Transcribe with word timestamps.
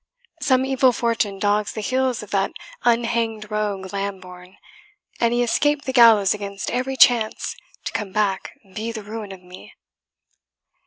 Some 0.41 0.65
evil 0.65 0.93
fortune 0.93 1.37
dogs 1.37 1.73
the 1.73 1.81
heels 1.81 2.23
of 2.23 2.31
that 2.31 2.53
unhanged 2.81 3.51
rogue 3.51 3.93
Lambourne, 3.93 4.57
and 5.19 5.31
he 5.31 5.41
has 5.41 5.51
'scaped 5.51 5.85
the 5.85 5.93
gallows 5.93 6.33
against 6.33 6.71
every 6.71 6.97
chance, 6.97 7.55
to 7.85 7.91
come 7.91 8.11
back 8.11 8.53
and 8.63 8.73
be 8.73 8.91
the 8.91 9.03
ruin 9.03 9.31
of 9.31 9.43
me!" 9.43 9.75